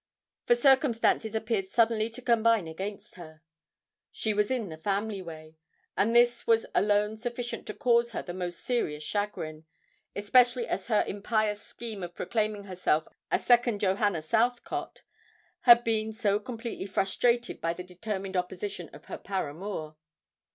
[0.47, 3.43] For circumstances appeared suddenly to combine against her.
[4.11, 8.61] She was in the family way—and this was alone sufficient to cause her the most
[8.61, 9.65] serious chagrin,
[10.15, 15.03] especially as her impious scheme of proclaiming herself a second Johanna Southcott
[15.59, 19.97] had been so completely frustrated by the determined opposition of her paramour.